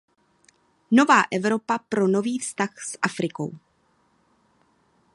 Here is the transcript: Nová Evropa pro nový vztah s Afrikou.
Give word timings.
Nová 0.91 1.23
Evropa 1.31 1.79
pro 1.89 2.07
nový 2.07 2.39
vztah 2.39 2.79
s 2.81 2.97
Afrikou. 3.01 3.51